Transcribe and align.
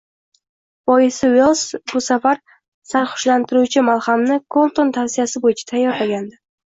Boisi, 0.91 1.27
Uelss 1.33 1.59
bu 1.91 1.99
safar 2.05 2.39
sarxushlantiruvchi 2.93 3.83
malhamni 3.91 4.39
Kolton 4.57 4.89
tavsiyasi 4.97 5.43
bo‘yicha 5.45 5.69
tayyorlagandi 5.73 6.39